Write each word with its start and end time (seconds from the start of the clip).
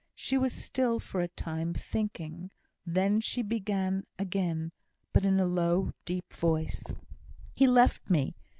She 0.15 0.35
was 0.35 0.51
still 0.51 0.99
for 0.99 1.21
a 1.21 1.27
time, 1.27 1.75
thinking. 1.75 2.49
Then 2.87 3.19
she 3.21 3.43
began 3.43 4.07
again, 4.17 4.71
but 5.13 5.23
in 5.25 5.39
a 5.39 5.45
low, 5.45 5.91
deep 6.05 6.33
voice, 6.33 6.83
"He 7.53 7.67
left 7.67 8.09
me. 8.09 8.33